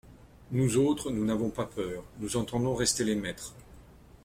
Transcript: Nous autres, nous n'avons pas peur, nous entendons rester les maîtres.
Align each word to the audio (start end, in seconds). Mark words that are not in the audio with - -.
Nous 0.51 0.77
autres, 0.77 1.11
nous 1.11 1.23
n'avons 1.25 1.51
pas 1.51 1.67
peur, 1.67 2.03
nous 2.19 2.35
entendons 2.35 2.73
rester 2.73 3.03
les 3.03 3.13
maîtres. 3.13 3.53